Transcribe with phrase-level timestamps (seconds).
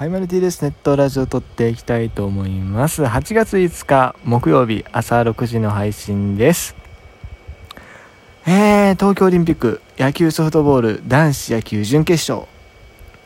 [0.00, 0.62] はい、マルティです。
[0.62, 3.02] ネットラジオ撮っていきたいと思います。
[3.02, 6.74] 8月5日木曜日朝6時の配信です。
[8.46, 12.48] えー、東京オリンピック野球ソフトボール男子野球準決勝。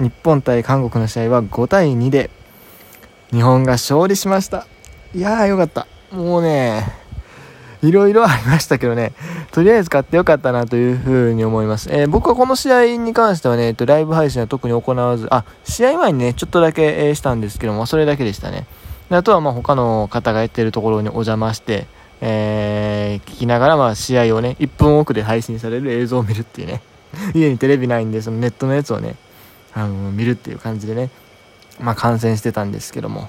[0.01, 2.29] 日本対韓国の試合は5対2で
[3.31, 4.67] 日本が勝利しました。
[5.15, 5.87] いやーよかった。
[6.11, 7.04] もうね、
[7.87, 9.13] いろいろありましたけどね、
[9.53, 11.89] とりあえず買ってよかったなというふうに思います。
[11.93, 18.67] えー僕はこの試合に関してはね、えっと、ライブ配信は特に行わず、あ、試合前にね、ちょっとだけ、えしたんですけども、それだけでしたね。
[19.11, 21.87] であとは、まあ、他の方がやってるところにお邪魔して、
[22.21, 26.83] えー聞きながら、まあ、試合をね、1分奥で配信される映像を見るっていうね。
[27.35, 29.17] 家にテレビないんで、そのネットのやつをね、
[29.73, 31.11] あの、見るっていう感じでね、
[31.81, 33.29] まあ、観戦してたんですけども。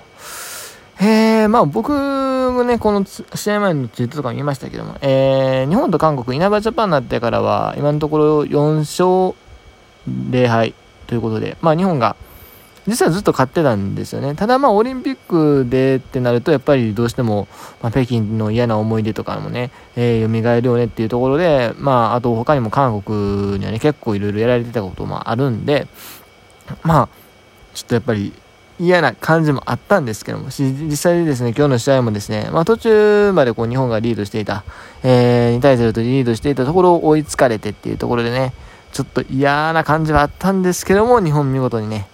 [0.99, 1.91] えー、まあ僕
[2.55, 9.35] もね、この試合前のツイートとか見ましたけども、えー、日本と韓国、稲葉ジャパンになってからは、今のところ4勝
[10.09, 10.73] 0敗
[11.07, 12.15] ということで、まあ日本が、
[12.87, 14.35] 実はずっと勝ってたんですよね。
[14.35, 17.47] ただまあオリンピックでってなると、やっぱりどうしても、
[17.81, 25.87] まあ、北京の嫌な思い出とかもね、えー、蘇るよねっていうところで、まああと他にも韓国にはね、結構いろいろやられてたこともあるんで、
[26.83, 27.09] まあ、
[27.73, 28.33] ちょっとやっぱり
[28.79, 34.63] 嫌な感じもあったんですけども、実際にですね、今日の試合もですね、まあ途中までこう日本がリードしていた、
[35.03, 38.53] えー、2対0とリードしていたところを追いつかれてっていうところでね、
[38.91, 42.07] ちょっと嫌な感じはあったんですけども、日本見事にね、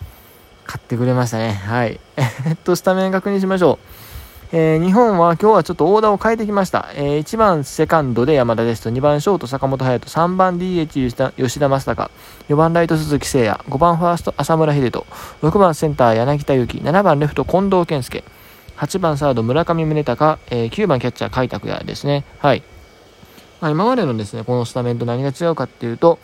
[0.66, 1.52] 勝ってくれましたね。
[1.52, 2.00] はい。
[2.46, 4.11] えっと、スタメン確認しましょう。
[4.54, 6.90] えー日本は今日はちょっとオーダーを変えてきました。
[6.96, 12.12] えー1番セカンドで山田ですと、2番ショート坂本勇人、3番 DH 吉田吉田正尚、
[12.50, 15.06] 4番ライト鈴木誠也、5番ファースト浅村秀人、
[15.42, 18.26] 6番センター柳田悠岐、7番レフト近藤健介、
[18.76, 22.26] 8番サード村上宗隆、えー9番キャッチャー海拓也ですね。
[22.40, 22.62] はい。
[23.62, 26.20] まあ、今までのですね、このスタメンと何が違うかっていうと、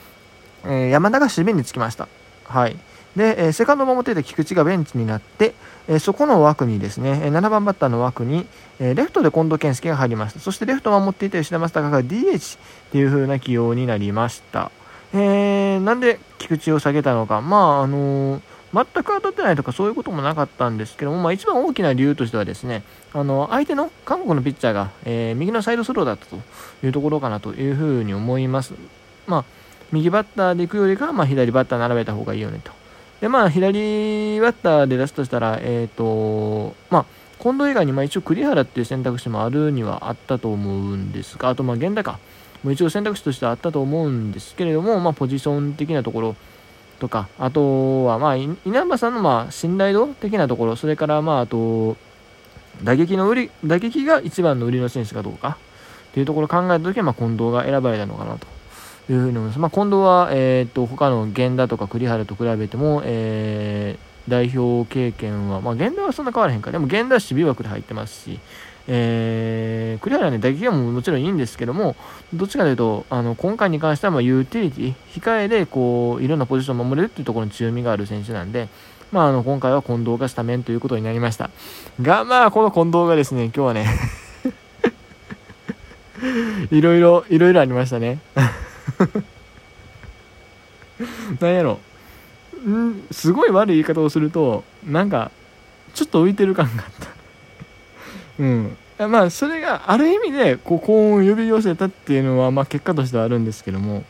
[0.66, 2.10] えー山田が守備につきました。
[2.44, 2.76] はい。
[3.18, 5.56] で、えセカンドを守っていた菊池がベンチになって、
[5.90, 8.46] えそこの枠にですね、え7番バッターの枠に、
[8.80, 10.40] えレフトで近藤健介が入りました。
[10.40, 12.60] そしてレフトを守っていた吉田正尚が DH っ
[12.92, 14.72] ていう風な起用になりました。
[15.14, 17.42] えーなんで菊池を下げたのか。
[17.42, 18.42] まあ、あのー
[18.74, 22.84] 全く当たってないとかそういうこともなかったんですけども、まあ、一番大きな理由としてはですね、
[23.14, 26.36] あの相手の韓国のピッチャーが、えー右のサイドスローだったと
[26.84, 28.74] いうところかなというふうに思います。
[29.26, 29.46] まあ、
[29.94, 32.77] 右バッターで行くよりかは、まあ、左バッター並べた方がいいよねと。
[33.22, 37.06] で、まあ、左バッターで出すとしたら、えっ、と、まあ、
[37.42, 42.20] 近藤以外に、まあ、一応栗原っていう選択肢もあるにはあったと思うんですが、あと、まあ、源田か。
[42.64, 46.36] もう一応選択肢としてはあったと思うんですけれども、まあ、ポジション的なところ
[47.00, 51.98] とか、あとは、まあ、稲葉さんの、まあ、信頼度的なところ、それから、まあ、あと、
[52.84, 55.58] 打撃の売り、打撃が一番の売りの選手かどうか
[56.10, 58.57] っていうところを考えたときは、まあ、近藤が選ばれたのかなと
[59.10, 59.60] いうふうに思います。
[59.60, 66.72] まあ、近藤は、えっ、と、他の源田とか栗原と比べても、えー代表経験は、まあ、源田はそんな変わらへんか。
[66.72, 68.40] でも、源田は守備枠で入ってますし、
[68.90, 71.96] えー、栗原はね、打撃はももちろんいいんですけども、
[72.34, 78.68] どっちかというと、あの、今回に関しては、まあ、ユーティリティ、控えで、こう、いろんなポジションを守れるっていうところに強みがある選手なんで、
[79.12, 81.50] まあ、あの、今回は近藤がスタメンということになりました。
[82.02, 83.88] が、まあ、この近藤がですね、今日はね、
[86.72, 88.20] いろいろ、いろいろありましたね。
[91.40, 91.80] なんやろ。
[92.68, 95.32] んすごい悪い言い方をすると、なんか、
[95.94, 97.08] ちょっと浮いてる感があった。
[98.44, 98.78] うん。
[99.10, 104.04] まあ、それがある意味で、こう、幸運を呼び寄せたっていうのは、まあ、結果としてはあるんですけども、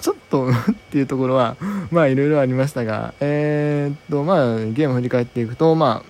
[0.00, 0.52] ちょっと っ
[0.90, 1.56] ていうところは、
[1.90, 6.02] まあ、いろいろありましたが、えーっと、まあ、ゲーム振り返っていくと、ま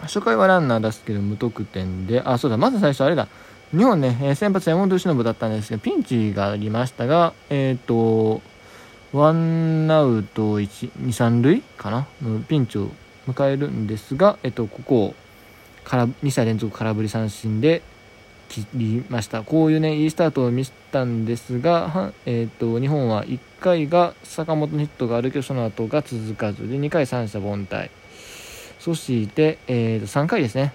[0.00, 3.28] あ、初回はランナー出すけど無得点で、あ、そうだ、まず最初あれだ、
[3.76, 8.40] 日本ね、えー先発山本由伸だったんですけど、ピンチがありましたが、えーと、
[9.12, 12.06] ワンアウト1、2、3塁かな？
[12.22, 12.90] のピンチを
[13.28, 15.14] 迎えるんですが、えっと、ここを
[15.84, 17.82] 空2者連続空振り三振で
[18.48, 19.42] 切りました。
[19.42, 27.90] こういうね、いいスタートを見せたんですが、はえっと、日本は1回が坂本のヒットがあるけど、その後が続かずで、2回三者凡退。
[28.78, 30.72] そして、えっと、3回ですね。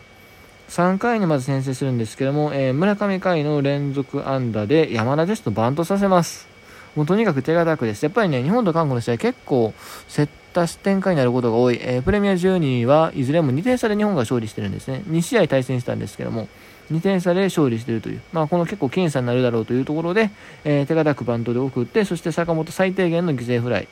[0.69, 6.47] 3回にまず先制するんですけども、えー村上海の連続安打で山田ですとバントさせます。
[6.95, 8.03] もうとにかく手堅くです。
[8.03, 9.73] やっぱりね、日本と韓国の試合結構
[10.09, 11.79] 競った展開になることが多い。
[11.81, 15.03] えープレミア12はいずれも2点差で日本が勝利してるんですね。
[15.07, 16.47] 2試合対戦したんですけども、
[16.91, 20.31] 2点差で勝利しているという、まあ、この結構僅差になるだろうというところで、
[20.63, 23.87] えー手堅くバントで送って、そして坂本最低限の犠牲フライ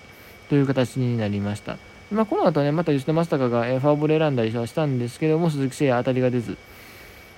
[0.49, 1.77] という形になりました。
[2.11, 6.57] まあ、この後ね、また吉田正尚が、えファーボール選んだりはしたんですけども、鈴木誠也当たりが出ず、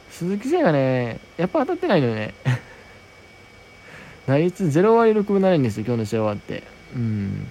[0.10, 2.34] 鈴木誠也がね、やっぱ当たってないのよね。
[4.26, 6.64] 打率0割6分7厘ですよ、今日の試合終わって。
[6.96, 7.48] うん。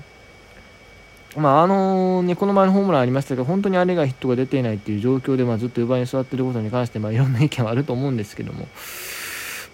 [1.37, 8.67] まああのね、この前のホームランありましたけど、本当にあれがヒットが出ていないっていう状況で、まあ、ずっと4番に座ってることに関して、まあ、いろんな意見はあると思うんですけども、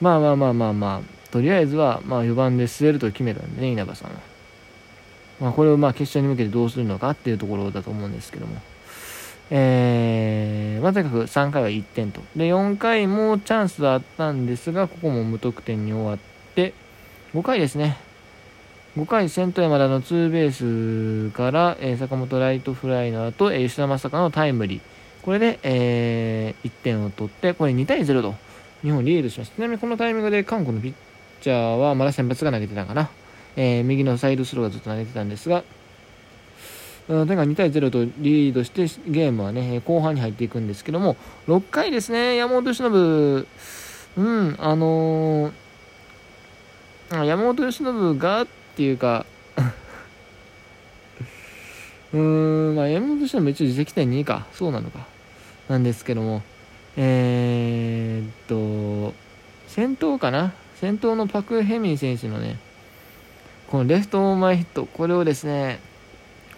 [0.00, 4.37] まあまあまあまあまあ、とりあえずは、まあ、4番で据えると決めたんでね、稲葉さんは。
[5.40, 8.60] まあ、これをまあ決勝に向けてどうするのかっていうところだと思うんですけども。
[9.50, 12.20] えー、まあ、とにかく3回は1点と。
[12.36, 16.18] で、4回もチャンスはあったんですが、ここも無得点に終わっ
[16.54, 16.74] て、
[17.34, 17.96] 5回ですね。
[18.96, 24.80] 5回、先頭山田のツーベースから、えー、坂本ライトフライの後、えー、吉田正尚のタイムリー。
[25.22, 28.34] これで、えー、1点を取って、これ2対0と
[28.82, 29.56] 日本リードしました。
[29.56, 30.94] ちなみにこのタイミングで韓国のピッ
[31.40, 33.08] チャーはまだ先発が投げてたかな。
[33.56, 35.64] えー、右のサイドスローがずっと投げてたんですが、
[37.08, 41.16] うん、とにかく2対0とリードしてゲームはね、後半に入っていくんですけども、
[41.46, 43.46] 6回ですね、山本由伸、
[44.16, 48.46] うん、あのー、山本由伸がっ
[48.76, 49.24] ていうか
[52.12, 55.06] うーん、まあ、山本由伸も一応自責点2か、そうなのか、
[55.68, 56.42] なんですけども、
[56.96, 58.30] えー、っ
[59.10, 59.14] と、
[59.68, 60.52] 先頭かな。
[60.80, 62.58] 先頭のパク・ヘミン選手のね、
[63.70, 65.78] このレフト前ヒット、これをですね、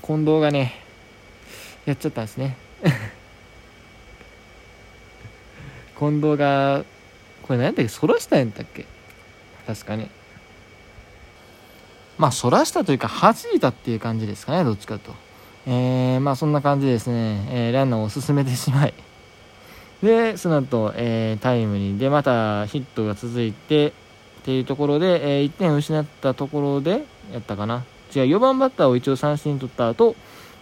[0.07, 0.75] 近藤がね、
[1.85, 2.57] やっちゃったんですね。
[5.99, 6.85] 近藤が、
[7.43, 8.87] これ何やったっけ、そらしたんやったっけ？
[9.67, 10.09] 確かね。
[12.17, 15.12] まあ、そらしたというか、弾いたっていう感じですかね、どっちかと。
[15.67, 18.95] えー、まあ、そんな感じでですね、えー、ランナーを進めてしまい。
[20.01, 23.93] で、その後、えー、タイムリーで、またヒットが続いて、
[24.50, 27.85] っていうところで、えー、1点失ったところで、やったかな。
[28.14, 30.17] 違う、4番バッターを一応三振取った後、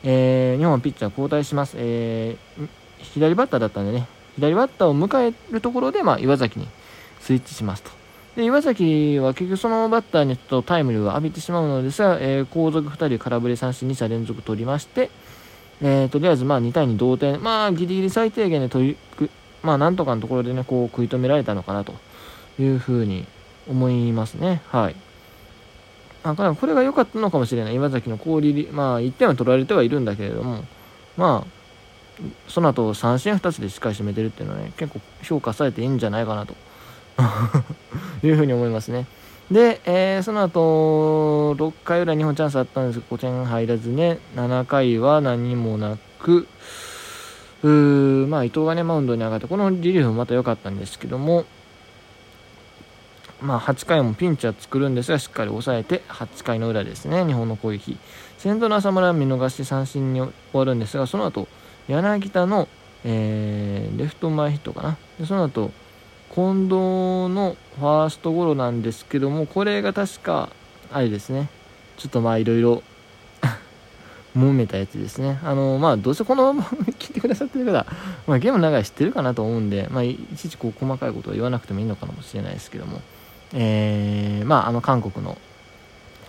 [0.05, 1.77] えー、日本ピッチャー交代します。
[1.79, 2.69] えー、
[2.99, 4.07] 左バッターだったんでね、
[4.37, 6.69] 左バッターを迎えるところで、まあ、岩崎に
[7.21, 7.91] スイッチしますと。
[8.37, 15.11] で、岩崎は結局そのバッターにちょっとタイムリーを浴びてしまうのですが、えー、後続2人空振り三振2者連続取りまして、
[15.81, 19.31] えー、とりあえずまあ2対2同点、まあギリギリ最低限で取り、
[19.63, 21.95] まあなんとかのところでね、こう食い止められたのかなと
[22.61, 23.27] いうふうに
[23.69, 24.63] 思いますね。
[24.69, 24.97] はい。
[26.25, 27.75] あこれが良かったのかもしれない。
[27.75, 30.65] 岩崎の氷、まあ1点は取られてはいるんだけれども、
[31.17, 31.59] まあ、
[32.49, 36.55] その後三振2つでしっかり締めてるっていうのはね、結構評価されていいんじゃないかなと
[38.27, 39.07] いうふうに思いますね。
[39.51, 46.47] で、えー、その後、6回裏日本チャンスあったんですけど、5点入らずね、7回は何もなく、
[47.63, 51.47] うーまあ伊藤がね、マウンドに上がって、このリリーフもまた良かったんですけども、
[53.41, 57.97] まあ、8回もピンチは作るんですが、しっかり抑えて、8回の裏ですね、日本の攻撃。
[58.39, 61.47] 先頭の浅村は見逃し三振に終わるんですが、その後、
[61.87, 62.69] 柳田の、
[63.05, 64.99] えー、レフト前ヒットかな。
[65.21, 65.71] でその後、
[66.35, 70.51] 近藤のファーストゴロなんですけども、これが確か、
[70.93, 71.49] あれですね、
[71.97, 72.83] ちょっとまあいろいろ
[74.37, 75.39] 揉めたやつですね。
[75.45, 76.63] あの、まあ、どうせこのまま
[76.99, 77.87] 聞いてくださってる方、
[78.27, 83.01] まあ、ゲームの中で知ってるかなと思うんで、まあ、いちいちこう細かいことは言わなくてもいいのかもしれないですけども、
[83.55, 85.39] えー、まあ、あの韓国の、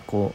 [0.06, 0.34] こ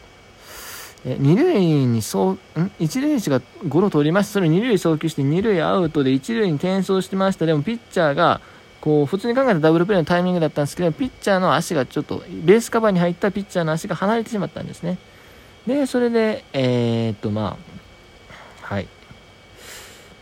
[1.06, 2.72] う、え二塁にそう、ん？
[2.80, 4.34] 一塁手がゴロ取りました。
[4.34, 7.46] それ二塁送球して二塁アウトで一塁に転送してました。
[7.46, 8.42] でもピッチャーが、
[8.82, 14.98] こう、普通に考えたダブルプレーのタイミングだったんですけど、ピッチャーの足がちょっと、ベースカバーに入ったピッチャーの足が離れてしまったんですね。
[15.68, 17.58] で、それで、えー、っと、ま
[18.64, 18.88] あ、はい。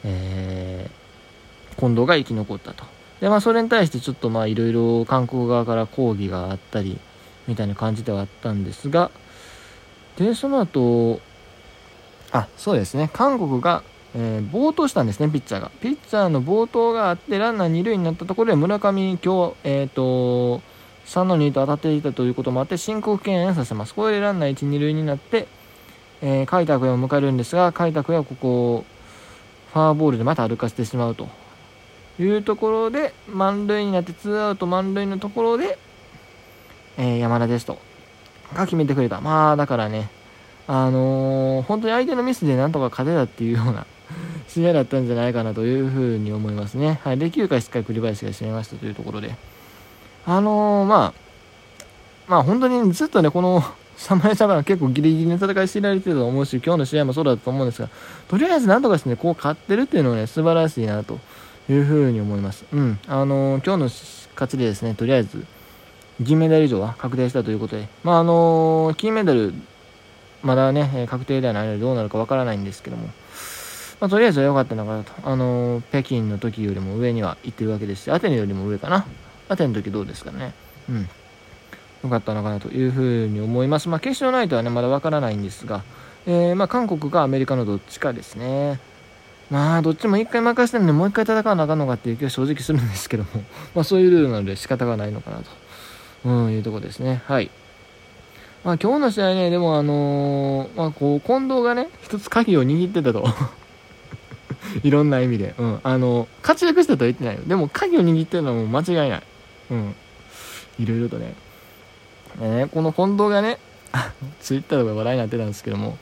[0.05, 2.92] えー、近藤が生き残ったと。
[3.23, 6.99] で、まあ、それに対してちょっとまあ、いろいろ韓国側から抗議があったり、
[7.47, 9.11] みたいな感じではあったんですが、
[10.17, 11.21] で、その後、
[12.33, 13.81] あ、そうですね、韓国が、
[14.13, 15.71] えー、暴投したんですね、ピッチャーが。
[15.79, 20.61] ピッチャーの暴投があって、ランナー2塁になったところで、村上、今日、えっ、ー、と、
[21.05, 23.93] 3の2と当たっていたということもあって、申告敬遠させます。
[23.93, 25.47] これでランナー1、2塁になって、
[26.21, 28.83] えー、開拓也を迎えるんですが、開拓也はここ、
[29.71, 31.29] ファーボールでまた歩かせてしまうと
[32.19, 35.77] いうところで、満塁になって、ツーアウト満塁のところで、
[36.97, 37.79] えー、山田ですと、
[38.53, 39.21] が決めてくれた。
[39.21, 40.09] まあ、だからね、
[40.67, 43.85] あのー、本当に相手のミスでなんとか勝てたっていうような
[44.47, 46.99] 試合だったんじゃないかなというふうに思いますね。
[47.03, 49.35] はい、で、9回しっかり栗林が締めましたというところで、
[50.25, 51.13] あのー、まあ、
[52.27, 53.63] まあ本当にずっとね、この
[53.97, 57.89] 侍ジャパンは結構ギリギリの戦いしていられてると思うし、今日の試合もそうだと思うんですが、
[58.27, 61.19] とりあえずなんとかしてね、こう勝ってるっていうのはね、素晴らしいなと
[61.69, 62.65] いうふうに思います。
[62.71, 62.99] うん。
[63.07, 63.85] あのー、今日の
[64.33, 65.45] 勝ちでですね、とりあえず、
[66.19, 69.53] 銀メダル以上は確定したということで、まあ、あの、金メダル、
[70.41, 73.07] まだね、確定ではないのでどうなるかわからないんですけども、
[73.99, 75.11] まあ、とりあえずは良かったのかなと。
[75.23, 79.05] あの、北京の時よりも上には行ってるわけですし、アテネよりも上かな。
[79.47, 80.53] アテネの時どうですかね。
[80.89, 81.09] うん。
[82.03, 83.87] 良かったのかなというふうに思います。
[83.87, 85.83] まあ、決勝ナイトはね、まだわからないんですが、
[86.25, 88.79] えー、まあ、韓国かアメリカのどっちかですね。
[89.49, 93.29] まあ、どっちも一回任せてるんで、もう一回戦わなあかんのかっていう気は正直するんですけども、
[93.75, 95.43] まあ、そういうルールなので仕方がないのかなと、
[96.25, 97.21] うん、いうとこですね。
[97.27, 97.49] はい。
[98.63, 103.27] まあ、今日の試合ね、でもあのー、まあ、こう、近藤がね、一つ鍵を握ってたと。
[104.83, 105.53] いろんな意味で。
[105.57, 105.79] うん。
[105.83, 107.41] あの、活躍したとは言ってないよ。
[107.45, 109.23] でも、鍵を握ってるのはもう間違いない。
[109.71, 109.95] うん。
[110.79, 111.33] いろいろとね。
[112.41, 113.59] えー、この近藤がね、
[114.41, 115.97] ツイッターとか話題になってたんですけども、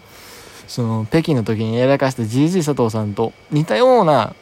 [0.68, 4.36] その、北京の時にやらかした GG 佐藤さんと似たような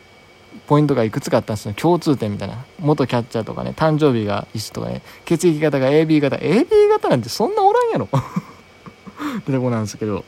[0.68, 1.74] ポイントがいくつかあったんですよ。
[1.74, 2.66] 共通点みたいな。
[2.80, 6.38] 元キャッチャーとかね、誕生日が一緒とかね、血液型が AB 型。
[6.38, 8.08] AB 型なんてそんなおらんやろ
[9.40, 10.24] ってとこなんですけど、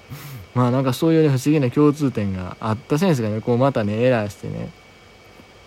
[0.54, 4.70] まあなんかそういうね、不思議な共通点があった選手がね、こうまたね、エラーしてね、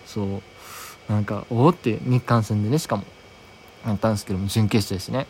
[0.05, 3.03] そう、なんか、おおって日韓戦でね、しかも、
[3.85, 5.27] あったんですけども、準決勝ですね。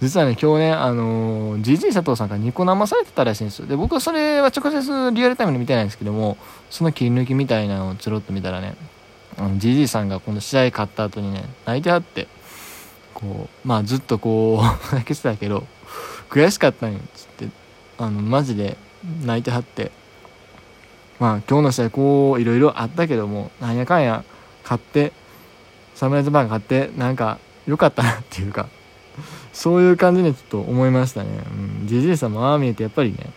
[0.00, 3.66] 実はね、今日ね、あのー、GG 佐藤さんからニコ生されてたらしいんですよ。
[3.66, 6.36] で、僕はそれは直接リアルタイムで見てないんですけども、
[6.68, 8.76] その切り抜きみたいなのをつろっと見たらね、
[9.38, 12.28] あの、GG さんがこの試合勝った後にね、泣いてはって、
[13.14, 15.66] こう、まあずっとこう 泣けてたけど、
[16.28, 17.48] 悔しかったんよっ、つって、
[17.96, 18.76] あの、マジで
[19.24, 19.92] 泣いてはって、
[21.18, 24.24] まあ今日の試合こう、いろいろあったけども、なんやかんや
[24.62, 25.14] 勝って、
[25.94, 28.68] 侍ジャパン勝って、なんか良かったなっていうか、
[29.52, 31.30] そういう感じにちょっと思いましたね。
[31.80, 31.86] うん。
[31.86, 33.30] ジジイさんもああ見えてやっぱりね、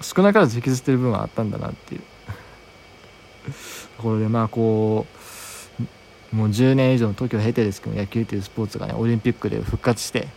[0.00, 2.00] 少なからず引きずってる部分はあったんだなっていう
[3.96, 5.06] ところで、まあこ
[6.32, 10.28] う、もう10年以上の時を経てですけど、野球というスポーツがね、オリンピックで復活して、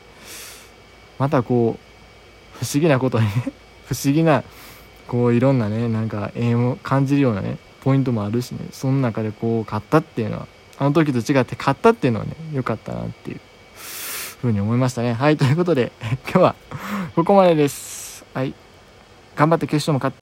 [1.17, 3.27] またこう、不思議なことに
[3.88, 4.44] 不思議な、
[5.08, 13.39] こういろんなね、なんか縁を感じるようなね、ポイントもあるしね、その中でこう、勝ったっていうのは、あの時と違って勝ったっていうのはね、良かったなっていう
[14.42, 15.13] ふうに思いましたね。
[15.13, 15.92] はい、ということで、
[16.30, 16.56] 今日は
[17.15, 18.25] ここまでです。
[18.34, 18.54] はい。
[19.36, 20.13] 頑張って決勝も勝って